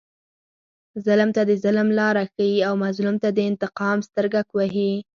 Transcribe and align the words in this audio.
ظلم 1.05 1.29
ته 1.35 1.41
د 1.49 1.51
ظلم 1.63 1.87
لاره 1.99 2.23
ښیي 2.33 2.57
او 2.67 2.73
مظلوم 2.85 3.15
ته 3.23 3.29
د 3.33 3.39
انتقام 3.49 3.97
سترګک 4.07 4.47
وهي. 4.53 4.93